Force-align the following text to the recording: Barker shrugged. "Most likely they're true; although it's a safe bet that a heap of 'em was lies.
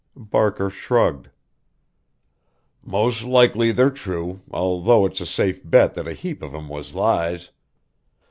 Barker 0.15 0.71
shrugged. 0.71 1.29
"Most 2.81 3.23
likely 3.23 3.71
they're 3.71 3.91
true; 3.91 4.39
although 4.49 5.05
it's 5.05 5.21
a 5.21 5.27
safe 5.27 5.61
bet 5.63 5.93
that 5.93 6.07
a 6.07 6.13
heap 6.13 6.41
of 6.41 6.55
'em 6.55 6.67
was 6.69 6.95
lies. 6.95 7.51